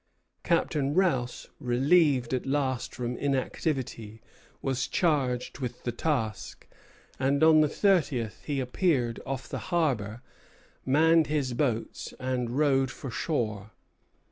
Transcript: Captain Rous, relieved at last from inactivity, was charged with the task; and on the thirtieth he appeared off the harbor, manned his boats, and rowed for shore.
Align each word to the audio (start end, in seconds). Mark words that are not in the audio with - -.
Captain 0.43 0.95
Rous, 0.95 1.45
relieved 1.59 2.33
at 2.33 2.47
last 2.47 2.95
from 2.95 3.15
inactivity, 3.17 4.19
was 4.59 4.87
charged 4.87 5.59
with 5.59 5.83
the 5.83 5.91
task; 5.91 6.67
and 7.19 7.43
on 7.43 7.61
the 7.61 7.69
thirtieth 7.69 8.41
he 8.45 8.59
appeared 8.59 9.19
off 9.27 9.47
the 9.47 9.59
harbor, 9.69 10.23
manned 10.87 11.27
his 11.27 11.53
boats, 11.53 12.15
and 12.19 12.57
rowed 12.57 12.89
for 12.89 13.11
shore. 13.11 13.73